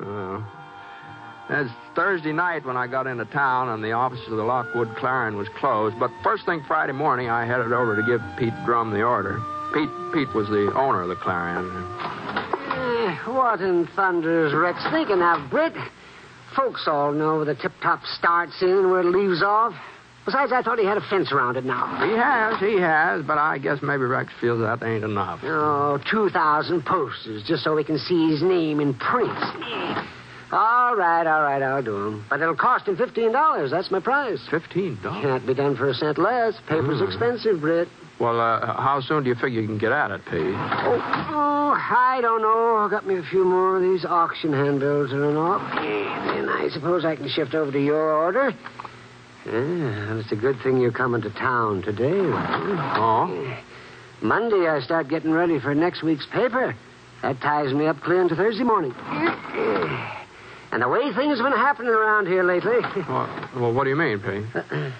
Oh. 0.00 0.46
It's 1.50 1.70
Thursday 1.96 2.32
night 2.32 2.66
when 2.66 2.76
I 2.76 2.86
got 2.86 3.06
into 3.06 3.24
town 3.24 3.70
and 3.70 3.82
the 3.82 3.92
office 3.92 4.20
of 4.28 4.36
the 4.36 4.42
Lockwood 4.42 4.94
Clarion 4.96 5.36
was 5.36 5.48
closed. 5.58 5.96
But 5.98 6.10
first 6.22 6.44
thing 6.44 6.62
Friday 6.68 6.92
morning, 6.92 7.30
I 7.30 7.46
headed 7.46 7.72
over 7.72 7.96
to 7.96 8.02
give 8.02 8.20
Pete 8.38 8.52
Drum 8.66 8.92
the 8.92 9.02
order. 9.02 9.40
Pete 9.72 9.88
Pete 10.12 10.34
was 10.34 10.46
the 10.48 10.70
owner 10.76 11.02
of 11.02 11.08
the 11.08 11.16
Clarion. 11.16 11.66
Eh, 12.70 13.32
what 13.32 13.60
in 13.60 13.88
thunder's 13.96 14.52
Rex 14.54 14.78
thinking 14.90 15.22
of, 15.22 15.50
Britt? 15.50 15.72
Folks 16.54 16.84
all 16.86 17.12
know 17.12 17.36
where 17.36 17.46
the 17.46 17.54
tip-top 17.54 18.00
starts 18.18 18.60
in 18.60 18.68
and 18.68 18.90
where 18.90 19.00
it 19.00 19.06
leaves 19.06 19.42
off. 19.42 19.74
Besides, 20.28 20.52
I 20.52 20.60
thought 20.60 20.78
he 20.78 20.84
had 20.84 20.98
a 20.98 21.08
fence 21.08 21.32
around 21.32 21.56
it 21.56 21.64
now. 21.64 21.86
He 22.04 22.12
has, 22.14 22.60
he 22.60 22.78
has, 22.78 23.24
but 23.24 23.38
I 23.38 23.56
guess 23.56 23.78
maybe 23.80 24.02
Rex 24.04 24.30
feels 24.42 24.60
that 24.60 24.86
ain't 24.86 25.02
enough. 25.02 25.40
Oh, 25.42 25.98
2,000 26.10 26.84
posters 26.84 27.42
just 27.46 27.64
so 27.64 27.74
we 27.74 27.82
can 27.82 27.96
see 27.96 28.28
his 28.28 28.42
name 28.42 28.78
in 28.80 28.92
print. 28.92 29.32
All 30.52 30.94
right, 30.96 31.26
all 31.26 31.40
right, 31.42 31.62
I'll 31.62 31.82
do 31.82 31.96
'em. 32.08 32.24
But 32.28 32.42
it'll 32.42 32.54
cost 32.54 32.86
him 32.88 32.96
$15. 32.98 33.70
That's 33.70 33.90
my 33.90 34.00
price. 34.00 34.46
Fifteen 34.50 34.98
dollars. 35.02 35.22
Can't 35.22 35.46
be 35.46 35.54
done 35.54 35.76
for 35.76 35.88
a 35.88 35.94
cent 35.94 36.18
less. 36.18 36.60
Paper's 36.66 36.98
Hmm. 36.98 37.04
expensive, 37.06 37.62
Britt. 37.62 37.88
Well, 38.18 38.38
uh, 38.38 38.74
how 38.74 39.00
soon 39.00 39.22
do 39.22 39.30
you 39.30 39.34
figure 39.34 39.62
you 39.62 39.66
can 39.66 39.78
get 39.78 39.92
at 39.92 40.10
it, 40.10 40.20
Pete? 40.30 40.54
Oh, 40.54 41.02
oh, 41.30 41.78
I 41.90 42.20
don't 42.20 42.42
know. 42.42 42.76
I 42.84 42.88
got 42.90 43.06
me 43.06 43.16
a 43.16 43.22
few 43.22 43.44
more 43.46 43.76
of 43.76 43.82
these 43.82 44.04
auction 44.04 44.52
handbills 44.52 45.08
to 45.10 45.18
run 45.20 45.36
off. 45.38 45.62
And 45.78 46.50
I 46.50 46.68
suppose 46.68 47.06
I 47.06 47.16
can 47.16 47.28
shift 47.28 47.54
over 47.54 47.72
to 47.72 47.80
your 47.80 48.10
order. 48.12 48.52
Yeah, 49.50 50.18
it's 50.18 50.30
a 50.30 50.36
good 50.36 50.60
thing 50.62 50.78
you're 50.78 50.92
coming 50.92 51.22
to 51.22 51.30
town 51.30 51.82
today. 51.82 52.20
Oh? 52.20 53.58
Monday, 54.20 54.68
I 54.68 54.80
start 54.80 55.08
getting 55.08 55.30
ready 55.30 55.58
for 55.58 55.74
next 55.74 56.02
week's 56.02 56.26
paper. 56.26 56.74
That 57.22 57.40
ties 57.40 57.72
me 57.72 57.86
up 57.86 58.00
clear 58.00 58.20
into 58.20 58.36
Thursday 58.36 58.64
morning. 58.64 58.94
And 60.70 60.82
the 60.82 60.88
way 60.88 61.00
things 61.14 61.38
have 61.38 61.50
been 61.50 61.58
happening 61.58 61.90
around 61.90 62.26
here 62.26 62.42
lately. 62.42 62.76
Well, 63.08 63.48
well, 63.56 63.72
what 63.72 63.84
do 63.84 63.90
you 63.90 63.96
mean, 63.96 64.20
Pete? 64.20 64.44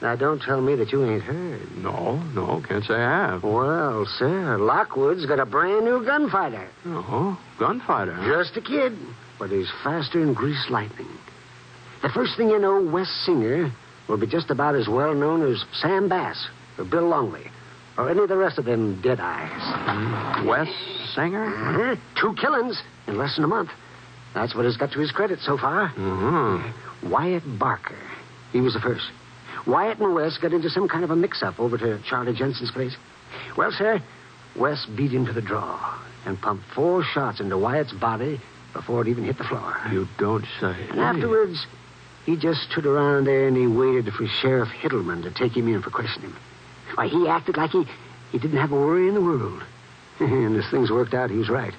now, 0.00 0.16
don't 0.16 0.40
tell 0.40 0.62
me 0.62 0.74
that 0.76 0.90
you 0.90 1.04
ain't 1.04 1.22
heard. 1.22 1.76
No, 1.76 2.16
no, 2.34 2.62
can't 2.66 2.82
say 2.82 2.94
I 2.94 3.32
have. 3.32 3.42
Well, 3.42 4.06
sir, 4.18 4.56
Lockwood's 4.58 5.26
got 5.26 5.38
a 5.38 5.44
brand 5.44 5.84
new 5.84 6.02
gunfighter. 6.02 6.66
Oh, 6.86 7.38
gunfighter. 7.58 8.16
Just 8.26 8.56
a 8.56 8.62
kid, 8.62 8.96
but 9.38 9.50
he's 9.50 9.70
faster 9.84 10.24
than 10.24 10.32
greased 10.32 10.70
lightning. 10.70 11.10
The 12.02 12.08
first 12.10 12.36
thing 12.36 12.48
you 12.48 12.58
know, 12.58 12.80
Wes 12.80 13.08
Singer 13.24 13.72
will 14.08 14.18
be 14.18 14.26
just 14.26 14.50
about 14.50 14.74
as 14.74 14.88
well 14.88 15.14
known 15.14 15.50
as 15.50 15.64
Sam 15.80 16.08
Bass 16.08 16.48
or 16.78 16.84
Bill 16.84 17.08
Longley 17.08 17.50
or 17.98 18.10
any 18.10 18.20
of 18.20 18.28
the 18.28 18.36
rest 18.36 18.58
of 18.58 18.64
them 18.64 19.00
dead 19.02 19.18
eyes. 19.20 20.46
Wes 20.46 20.68
Singer? 21.14 21.46
Uh-huh. 21.46 21.96
Two 22.20 22.34
killings 22.40 22.82
in 23.06 23.16
less 23.16 23.36
than 23.36 23.44
a 23.44 23.48
month. 23.48 23.70
That's 24.34 24.54
what 24.54 24.66
has 24.66 24.76
got 24.76 24.92
to 24.92 25.00
his 25.00 25.12
credit 25.12 25.38
so 25.40 25.56
far. 25.56 25.88
Mm-hmm. 25.90 27.10
Wyatt 27.10 27.58
Barker. 27.58 27.98
He 28.52 28.60
was 28.60 28.74
the 28.74 28.80
first. 28.80 29.10
Wyatt 29.66 29.98
and 29.98 30.14
Wes 30.14 30.36
got 30.38 30.52
into 30.52 30.68
some 30.68 30.88
kind 30.88 31.04
of 31.04 31.10
a 31.10 31.16
mix-up 31.16 31.58
over 31.58 31.78
to 31.78 32.00
Charlie 32.08 32.34
Jensen's 32.34 32.70
place. 32.70 32.94
Well, 33.56 33.72
sir, 33.72 34.00
Wes 34.56 34.86
beat 34.96 35.12
him 35.12 35.26
to 35.26 35.32
the 35.32 35.40
draw 35.40 35.98
and 36.26 36.40
pumped 36.40 36.64
four 36.74 37.02
shots 37.02 37.40
into 37.40 37.56
Wyatt's 37.56 37.92
body 37.92 38.40
before 38.72 39.02
it 39.02 39.08
even 39.08 39.24
hit 39.24 39.38
the 39.38 39.44
floor. 39.44 39.74
You 39.90 40.06
don't 40.18 40.44
say. 40.60 40.86
And 40.90 41.00
afterwards, 41.00 41.66
he 42.26 42.36
just 42.36 42.70
stood 42.70 42.86
around 42.86 43.26
there 43.26 43.46
and 43.46 43.56
he 43.56 43.68
waited 43.68 44.12
for 44.12 44.26
Sheriff 44.26 44.68
Hiddleman 44.68 45.22
to 45.22 45.30
take 45.30 45.56
him 45.56 45.72
in 45.72 45.80
for 45.80 45.90
questioning. 45.90 46.34
Why, 46.96 47.06
he 47.06 47.28
acted 47.28 47.56
like 47.56 47.70
he, 47.70 47.86
he 48.32 48.38
didn't 48.38 48.58
have 48.58 48.72
a 48.72 48.74
worry 48.74 49.08
in 49.08 49.14
the 49.14 49.20
world. 49.20 49.62
and 50.20 50.56
as 50.56 50.68
things 50.70 50.90
worked 50.90 51.14
out, 51.14 51.30
he 51.30 51.36
was 51.36 51.48
right. 51.48 51.72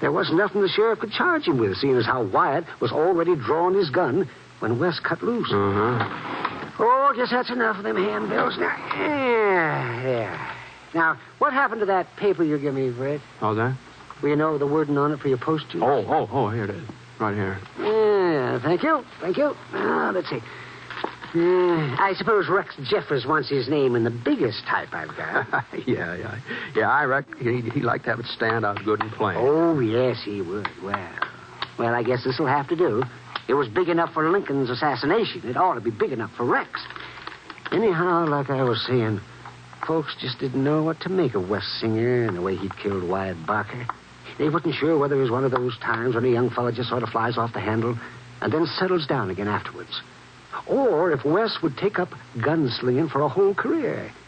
There 0.00 0.12
wasn't 0.12 0.38
nothing 0.38 0.60
the 0.60 0.68
sheriff 0.68 1.00
could 1.00 1.12
charge 1.12 1.46
him 1.46 1.58
with, 1.58 1.78
seeing 1.78 1.96
as 1.96 2.04
how 2.04 2.22
Wyatt 2.22 2.64
was 2.80 2.92
already 2.92 3.34
drawing 3.34 3.74
his 3.74 3.90
gun 3.90 4.28
when 4.60 4.78
Wes 4.78 5.00
cut 5.00 5.22
loose. 5.22 5.50
Uh-huh. 5.50 6.76
Oh, 6.78 7.10
I 7.12 7.16
guess 7.16 7.30
that's 7.30 7.50
enough 7.50 7.78
of 7.78 7.84
them 7.84 7.96
handbills 7.96 8.58
now. 8.58 8.76
Yeah, 8.96 10.02
yeah. 10.02 10.54
Now, 10.94 11.18
what 11.38 11.52
happened 11.52 11.80
to 11.80 11.86
that 11.86 12.16
paper 12.16 12.44
you 12.44 12.58
gave 12.58 12.74
me, 12.74 12.92
Fred? 12.92 13.20
How's 13.38 13.56
that? 13.56 13.76
Will 14.22 14.30
you 14.30 14.36
know 14.36 14.58
the 14.58 14.66
wording 14.66 14.98
on 14.98 15.12
it 15.12 15.20
for 15.20 15.28
your 15.28 15.38
postage? 15.38 15.80
Oh, 15.82 16.04
oh, 16.06 16.28
oh, 16.30 16.48
here 16.50 16.64
it 16.64 16.70
is. 16.70 16.82
Right 17.18 17.34
here. 17.34 17.58
Yeah, 17.78 17.84
thank 18.58 18.82
you. 18.82 19.04
Thank 19.20 19.36
you. 19.36 19.54
Now, 19.72 20.12
let's 20.12 20.28
see. 20.28 20.40
Uh, 21.32 21.94
I 22.00 22.14
suppose 22.16 22.48
Rex 22.48 22.74
Jeffers 22.82 23.24
wants 23.24 23.48
his 23.48 23.68
name 23.68 23.94
in 23.94 24.02
the 24.02 24.10
biggest 24.10 24.64
type 24.66 24.88
I've 24.92 25.16
got. 25.16 25.64
yeah, 25.86 26.16
yeah. 26.16 26.38
Yeah, 26.74 26.90
I 26.90 27.04
reckon 27.04 27.62
he'd, 27.62 27.72
he'd 27.72 27.84
like 27.84 28.02
to 28.04 28.10
have 28.10 28.18
it 28.18 28.26
stand 28.26 28.64
out 28.64 28.84
good 28.84 29.00
and 29.00 29.12
plain. 29.12 29.36
oh, 29.38 29.78
yes, 29.78 30.20
he 30.24 30.42
would. 30.42 30.68
Well, 30.82 31.10
well, 31.78 31.94
I 31.94 32.02
guess 32.02 32.24
this'll 32.24 32.48
have 32.48 32.68
to 32.68 32.76
do. 32.76 33.04
It 33.48 33.54
was 33.54 33.68
big 33.68 33.88
enough 33.88 34.12
for 34.12 34.28
Lincoln's 34.28 34.70
assassination. 34.70 35.48
It 35.48 35.56
ought 35.56 35.74
to 35.74 35.80
be 35.80 35.90
big 35.90 36.10
enough 36.10 36.32
for 36.36 36.44
Rex. 36.44 36.80
Anyhow, 37.70 38.26
like 38.26 38.50
I 38.50 38.64
was 38.64 38.84
saying, 38.86 39.20
folks 39.86 40.16
just 40.20 40.40
didn't 40.40 40.62
know 40.62 40.82
what 40.82 41.00
to 41.02 41.08
make 41.08 41.34
of 41.36 41.48
Wes 41.48 41.64
Singer 41.80 42.26
and 42.26 42.36
the 42.36 42.42
way 42.42 42.56
he'd 42.56 42.76
killed 42.76 43.08
Wyatt 43.08 43.46
Barker. 43.46 43.86
They 44.38 44.48
wasn't 44.48 44.74
sure 44.74 44.98
whether 44.98 45.16
it 45.16 45.22
was 45.22 45.30
one 45.30 45.44
of 45.44 45.52
those 45.52 45.78
times 45.78 46.16
when 46.16 46.24
a 46.24 46.28
young 46.28 46.50
fella 46.50 46.72
just 46.72 46.88
sort 46.88 47.04
of 47.04 47.10
flies 47.10 47.38
off 47.38 47.52
the 47.52 47.60
handle 47.60 47.96
and 48.40 48.52
then 48.52 48.66
settles 48.66 49.06
down 49.06 49.30
again 49.30 49.48
afterwards. 49.48 50.00
Or 50.66 51.12
if 51.12 51.24
Wes 51.24 51.58
would 51.62 51.76
take 51.76 51.98
up 51.98 52.10
gunslinging 52.38 53.10
for 53.10 53.22
a 53.22 53.28
whole 53.28 53.54
career. 53.54 54.10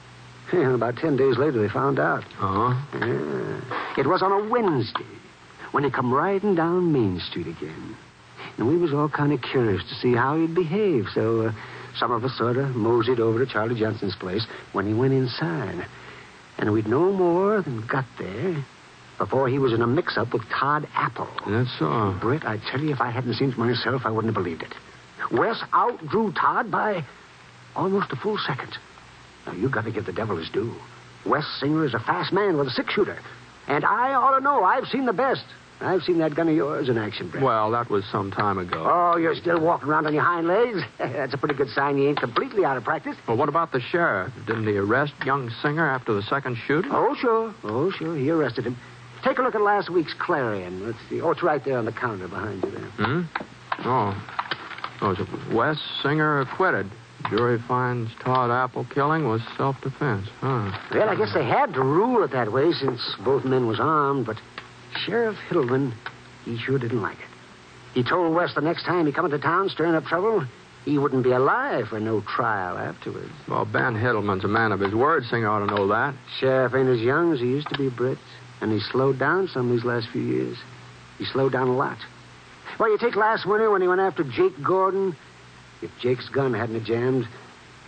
And 0.52 0.74
about 0.74 0.96
ten 0.96 1.16
days 1.16 1.38
later, 1.38 1.62
they 1.62 1.72
found 1.72 1.98
out. 1.98 2.24
Uh-huh. 2.38 2.74
Yeah. 2.92 3.96
It 3.96 4.06
was 4.06 4.22
on 4.22 4.32
a 4.32 4.50
Wednesday 4.50 5.06
when 5.70 5.82
he 5.82 5.90
come 5.90 6.12
riding 6.12 6.54
down 6.54 6.92
Main 6.92 7.20
Street 7.20 7.46
again. 7.46 7.96
And 8.58 8.68
we 8.68 8.76
was 8.76 8.92
all 8.92 9.08
kind 9.08 9.32
of 9.32 9.40
curious 9.40 9.82
to 9.88 9.94
see 9.94 10.14
how 10.14 10.36
he'd 10.36 10.54
behave, 10.54 11.06
so 11.14 11.46
uh, 11.46 11.52
some 11.96 12.10
of 12.10 12.22
us 12.24 12.36
sort 12.36 12.58
of 12.58 12.76
moseyed 12.76 13.18
over 13.18 13.42
to 13.42 13.50
Charlie 13.50 13.78
Johnson's 13.78 14.16
place 14.16 14.46
when 14.72 14.86
he 14.86 14.92
went 14.92 15.14
inside. 15.14 15.86
And 16.58 16.70
we'd 16.70 16.86
no 16.86 17.10
more 17.12 17.62
than 17.62 17.86
got 17.86 18.04
there 18.18 18.62
before 19.22 19.48
he 19.48 19.60
was 19.60 19.72
in 19.72 19.80
a 19.82 19.86
mix-up 19.86 20.32
with 20.32 20.42
Todd 20.48 20.88
Apple. 20.94 21.28
That's 21.46 21.70
so. 21.78 22.18
Britt, 22.20 22.44
I 22.44 22.58
tell 22.72 22.80
you, 22.80 22.92
if 22.92 23.00
I 23.00 23.12
hadn't 23.12 23.34
seen 23.34 23.50
it 23.50 23.56
myself, 23.56 24.02
I 24.04 24.10
wouldn't 24.10 24.34
have 24.34 24.42
believed 24.42 24.62
it. 24.62 24.74
Wes 25.30 25.62
outdrew 25.72 26.34
Todd 26.34 26.72
by 26.72 27.04
almost 27.76 28.10
a 28.10 28.16
full 28.16 28.36
second. 28.36 28.76
Now, 29.46 29.52
you've 29.52 29.70
got 29.70 29.84
to 29.84 29.92
give 29.92 30.06
the 30.06 30.12
devil 30.12 30.36
his 30.38 30.50
due. 30.50 30.74
Wes 31.24 31.44
Singer 31.60 31.84
is 31.84 31.94
a 31.94 32.00
fast 32.00 32.32
man 32.32 32.58
with 32.58 32.66
a 32.66 32.70
six-shooter. 32.72 33.16
And 33.68 33.84
I 33.84 34.12
ought 34.14 34.38
to 34.38 34.42
know. 34.42 34.64
I've 34.64 34.88
seen 34.88 35.06
the 35.06 35.12
best. 35.12 35.44
I've 35.80 36.02
seen 36.02 36.18
that 36.18 36.34
gun 36.34 36.48
of 36.48 36.56
yours 36.56 36.88
in 36.88 36.98
action, 36.98 37.30
Britt. 37.30 37.44
Well, 37.44 37.70
that 37.70 37.90
was 37.90 38.04
some 38.10 38.32
time 38.32 38.58
ago. 38.58 38.84
Oh, 38.84 39.18
you're 39.18 39.36
still 39.36 39.60
walking 39.60 39.88
around 39.88 40.08
on 40.08 40.14
your 40.14 40.24
hind 40.24 40.48
legs? 40.48 40.80
That's 40.98 41.32
a 41.32 41.38
pretty 41.38 41.54
good 41.54 41.68
sign 41.68 41.96
you 41.96 42.08
ain't 42.08 42.18
completely 42.18 42.64
out 42.64 42.76
of 42.76 42.82
practice. 42.82 43.16
Well, 43.28 43.36
what 43.36 43.48
about 43.48 43.70
the 43.70 43.80
sheriff? 43.80 44.32
Didn't 44.48 44.66
he 44.66 44.76
arrest 44.76 45.12
young 45.24 45.48
Singer 45.62 45.88
after 45.88 46.12
the 46.12 46.22
second 46.22 46.56
shooting? 46.66 46.90
Oh, 46.92 47.14
sure. 47.20 47.54
Oh, 47.62 47.92
sure. 47.92 48.16
He 48.16 48.28
arrested 48.28 48.66
him. 48.66 48.76
Take 49.24 49.38
a 49.38 49.42
look 49.42 49.54
at 49.54 49.60
last 49.60 49.90
week's 49.90 50.14
Clarion. 50.14 50.84
Let's 50.84 50.98
see. 51.08 51.20
Oh, 51.20 51.30
it's 51.30 51.42
right 51.42 51.64
there 51.64 51.78
on 51.78 51.84
the 51.84 51.92
counter 51.92 52.28
behind 52.28 52.62
you 52.64 52.70
there. 52.70 52.90
Hmm? 52.90 53.22
Oh. 53.84 54.14
Oh, 55.00 55.10
is 55.12 55.52
Wes 55.52 55.80
Singer 56.02 56.40
acquitted? 56.40 56.90
Jury 57.28 57.58
finds 57.68 58.10
Todd 58.24 58.50
Apple 58.50 58.86
killing 58.92 59.28
was 59.28 59.40
self-defense. 59.56 60.28
Huh. 60.40 60.72
Well, 60.92 61.08
I 61.08 61.14
guess 61.14 61.32
they 61.34 61.44
had 61.44 61.72
to 61.74 61.80
rule 61.80 62.24
it 62.24 62.32
that 62.32 62.52
way 62.52 62.72
since 62.72 63.00
both 63.24 63.44
men 63.44 63.66
was 63.66 63.78
armed, 63.78 64.26
but 64.26 64.36
Sheriff 65.04 65.36
Hiddleman, 65.48 65.94
he 66.44 66.58
sure 66.58 66.78
didn't 66.78 67.00
like 67.00 67.18
it. 67.18 67.28
He 67.94 68.02
told 68.02 68.34
Wes 68.34 68.54
the 68.54 68.60
next 68.60 68.84
time 68.84 69.06
he 69.06 69.12
come 69.12 69.26
into 69.26 69.38
town 69.38 69.68
stirring 69.68 69.94
up 69.94 70.04
trouble, 70.04 70.44
he 70.84 70.98
wouldn't 70.98 71.22
be 71.22 71.30
alive 71.30 71.88
for 71.88 72.00
no 72.00 72.20
trial 72.22 72.76
afterwards. 72.76 73.30
Well, 73.48 73.64
Ben 73.64 73.94
Hiddleman's 73.94 74.44
a 74.44 74.48
man 74.48 74.72
of 74.72 74.80
his 74.80 74.94
word. 74.94 75.24
Singer 75.24 75.48
ought 75.48 75.66
to 75.66 75.74
know 75.74 75.86
that. 75.88 76.14
Sheriff 76.38 76.74
ain't 76.74 76.88
as 76.88 77.00
young 77.00 77.32
as 77.32 77.40
he 77.40 77.46
used 77.46 77.68
to 77.68 77.78
be, 77.78 77.88
Britt, 77.88 78.18
and 78.60 78.72
he's 78.72 78.86
slowed 78.86 79.18
down 79.18 79.48
some 79.48 79.70
these 79.70 79.84
last 79.84 80.08
few 80.08 80.22
years. 80.22 80.58
He 81.18 81.24
slowed 81.24 81.52
down 81.52 81.68
a 81.68 81.76
lot. 81.76 81.98
Well, 82.78 82.90
you 82.90 82.98
take 82.98 83.16
last 83.16 83.46
winter 83.46 83.70
when 83.70 83.82
he 83.82 83.88
went 83.88 84.00
after 84.00 84.24
Jake 84.24 84.60
Gordon. 84.62 85.16
If 85.82 85.90
Jake's 86.00 86.28
gun 86.28 86.54
hadn't 86.54 86.84
jammed, 86.84 87.28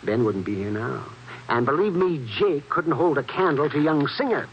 Ben 0.05 0.25
wouldn't 0.25 0.47
be 0.47 0.55
here 0.55 0.71
now. 0.71 1.05
And 1.49 1.67
believe 1.67 1.95
me, 1.95 2.27
Jake 2.39 2.69
couldn't 2.69 2.93
hold 2.93 3.19
a 3.19 3.23
candle 3.23 3.69
to 3.71 3.81
young 3.81 4.07
Singer. 4.09 4.49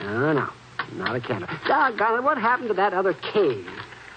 No, 0.00 0.32
no, 0.32 0.48
not 0.94 1.14
a 1.14 1.20
candle. 1.20 1.48
Doggone 1.66 2.18
it, 2.18 2.22
what 2.22 2.38
happened 2.38 2.68
to 2.68 2.74
that 2.74 2.92
other 2.94 3.14
cave? 3.14 3.68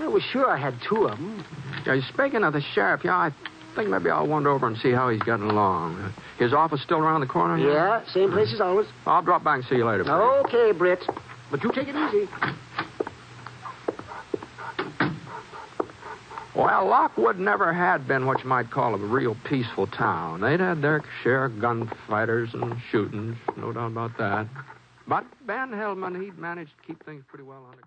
I 0.04 0.08
was 0.08 0.22
sure 0.34 0.50
I 0.50 0.58
had 0.58 0.76
two 0.88 1.06
of 1.08 1.18
them. 1.18 1.46
Yeah, 1.86 2.02
speaking 2.14 2.44
of 2.44 2.52
the 2.52 2.60
sheriff, 2.60 3.02
yeah, 3.06 3.16
I 3.16 3.32
think 3.74 3.90
maybe 3.90 4.10
I'll 4.10 4.28
wander 4.28 4.50
over 4.50 4.68
and 4.68 4.76
see 4.78 4.92
how 4.92 5.10
he's 5.10 5.22
getting 5.24 5.50
along. 5.50 6.14
His 6.38 6.54
office 6.54 6.82
still 6.84 6.98
around 6.98 7.22
the 7.22 7.28
corner? 7.28 7.56
here? 7.56 7.72
Yeah, 7.72 8.06
same 8.12 8.30
place 8.30 8.54
as 8.54 8.60
always. 8.60 8.88
I'll 9.06 9.22
drop 9.22 9.46
by 9.46 9.56
and 9.56 9.66
see 9.66 9.76
you 9.76 9.86
later. 9.86 10.04
Fred. 10.04 10.16
Okay, 10.18 10.78
Britt. 10.78 11.00
But 11.50 11.64
you 11.64 11.72
take 11.72 11.88
it 11.88 11.96
easy. 11.96 12.30
Well, 16.54 16.86
Lockwood 16.86 17.40
never 17.40 17.72
had 17.74 18.06
been 18.06 18.26
what 18.26 18.44
you 18.44 18.50
might 18.50 18.70
call 18.70 18.96
a 18.96 18.98
real 18.98 19.38
peaceful 19.48 19.88
town. 19.88 20.42
They'd 20.42 20.60
had 20.60 20.82
their 20.82 21.02
share 21.24 21.46
of 21.46 21.62
gunfighters 21.62 22.54
and 22.54 22.76
shootings, 22.92 23.38
no 23.56 23.72
doubt 23.72 23.88
about 23.88 24.18
that. 24.18 24.48
But 25.08 25.26
Ben 25.48 25.70
Hiddleman, 25.72 26.22
he'd 26.22 26.38
managed 26.38 26.72
to 26.82 26.88
keep 26.88 27.04
things 27.06 27.24
pretty 27.28 27.46
well 27.46 27.66
under 27.72 27.78
control. 27.78 27.82